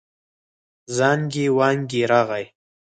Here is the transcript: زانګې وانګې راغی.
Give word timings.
زانګې 0.95 1.45
وانګې 1.57 2.01
راغی. 2.11 2.45